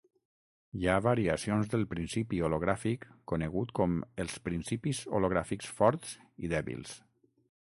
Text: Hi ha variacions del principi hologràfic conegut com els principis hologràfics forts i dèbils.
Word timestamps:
Hi 0.77 0.87
ha 0.91 1.01
variacions 1.07 1.67
del 1.73 1.83
principi 1.91 2.39
hologràfic 2.47 3.05
conegut 3.33 3.75
com 3.81 3.93
els 4.25 4.39
principis 4.49 5.03
hologràfics 5.19 5.71
forts 5.81 6.17
i 6.49 6.53
dèbils. 6.57 6.97